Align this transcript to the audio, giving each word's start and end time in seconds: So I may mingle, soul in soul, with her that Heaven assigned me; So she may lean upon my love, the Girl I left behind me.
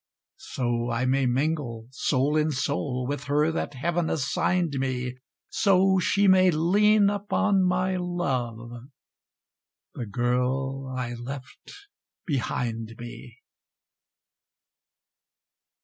So 0.37 0.89
I 0.89 1.05
may 1.05 1.27
mingle, 1.27 1.85
soul 1.91 2.35
in 2.35 2.49
soul, 2.49 3.05
with 3.07 3.25
her 3.25 3.51
that 3.51 3.75
Heaven 3.75 4.09
assigned 4.09 4.73
me; 4.79 5.19
So 5.49 5.99
she 5.99 6.27
may 6.27 6.49
lean 6.49 7.07
upon 7.07 7.61
my 7.65 7.97
love, 7.97 8.85
the 9.93 10.07
Girl 10.07 10.87
I 10.97 11.13
left 11.13 11.75
behind 12.25 12.95
me. 12.97 13.41